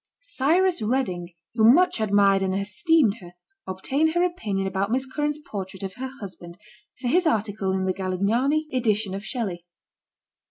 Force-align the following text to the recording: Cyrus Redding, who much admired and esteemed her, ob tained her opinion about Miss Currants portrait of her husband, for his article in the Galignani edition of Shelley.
Cyrus 0.23 0.81
Redding, 0.81 1.29
who 1.53 1.63
much 1.71 2.01
admired 2.01 2.41
and 2.41 2.55
esteemed 2.55 3.17
her, 3.21 3.33
ob 3.67 3.83
tained 3.83 4.15
her 4.15 4.23
opinion 4.23 4.65
about 4.65 4.89
Miss 4.89 5.05
Currants 5.05 5.37
portrait 5.45 5.83
of 5.83 5.93
her 5.93 6.09
husband, 6.19 6.57
for 6.99 7.07
his 7.07 7.27
article 7.27 7.71
in 7.71 7.85
the 7.85 7.93
Galignani 7.93 8.65
edition 8.73 9.13
of 9.13 9.23
Shelley. 9.23 9.63